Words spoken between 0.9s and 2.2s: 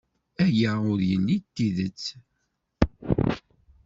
ur yelli d tidet.